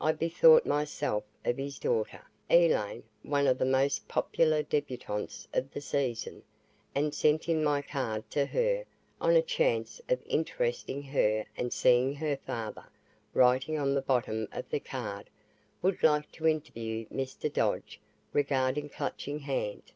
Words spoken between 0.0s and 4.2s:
I bethought myself of his daughter, Elaine, one of the most